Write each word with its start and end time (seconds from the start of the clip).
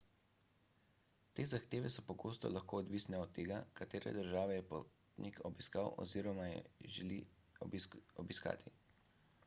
te 1.39 1.43
zahteve 1.49 1.89
so 1.95 2.03
pogosto 2.05 2.49
lahko 2.53 2.79
odvisne 2.83 3.19
od 3.25 3.35
tega 3.35 3.59
katere 3.81 4.13
države 4.15 4.55
je 4.57 4.63
potnik 4.71 5.37
obiskal 5.51 5.89
oziroma 6.05 6.47
jih 6.53 6.87
želi 6.97 7.19
obiskati 8.25 8.75